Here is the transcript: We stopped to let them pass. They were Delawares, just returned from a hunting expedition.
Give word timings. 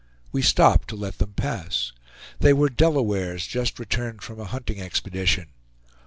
We 0.31 0.41
stopped 0.41 0.87
to 0.87 0.95
let 0.95 1.19
them 1.19 1.33
pass. 1.33 1.91
They 2.39 2.53
were 2.53 2.69
Delawares, 2.69 3.45
just 3.45 3.77
returned 3.77 4.23
from 4.23 4.39
a 4.39 4.45
hunting 4.45 4.81
expedition. 4.81 5.49